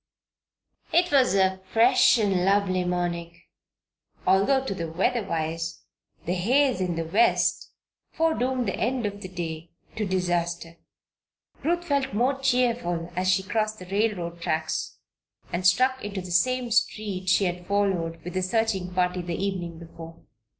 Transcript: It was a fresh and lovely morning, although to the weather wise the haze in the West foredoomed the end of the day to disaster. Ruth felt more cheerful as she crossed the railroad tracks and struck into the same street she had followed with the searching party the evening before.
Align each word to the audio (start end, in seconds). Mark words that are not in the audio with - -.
It 0.91 1.11
was 1.11 1.35
a 1.35 1.59
fresh 1.71 2.17
and 2.17 2.43
lovely 2.43 2.83
morning, 2.83 3.39
although 4.25 4.65
to 4.65 4.73
the 4.73 4.91
weather 4.91 5.21
wise 5.23 5.83
the 6.25 6.33
haze 6.33 6.81
in 6.81 6.95
the 6.95 7.05
West 7.05 7.69
foredoomed 8.17 8.67
the 8.67 8.75
end 8.77 9.05
of 9.05 9.21
the 9.21 9.27
day 9.27 9.69
to 9.97 10.07
disaster. 10.07 10.77
Ruth 11.63 11.85
felt 11.85 12.15
more 12.15 12.39
cheerful 12.39 13.13
as 13.15 13.29
she 13.29 13.43
crossed 13.43 13.77
the 13.77 13.85
railroad 13.85 14.41
tracks 14.41 14.97
and 15.53 15.67
struck 15.67 16.03
into 16.03 16.19
the 16.21 16.31
same 16.31 16.71
street 16.71 17.29
she 17.29 17.45
had 17.45 17.67
followed 17.67 18.23
with 18.23 18.33
the 18.33 18.41
searching 18.41 18.91
party 18.95 19.21
the 19.21 19.35
evening 19.35 19.77
before. 19.77 20.19